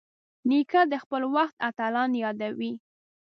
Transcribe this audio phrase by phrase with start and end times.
[0.49, 2.73] نیکه د خپل وخت اتلان یادوي.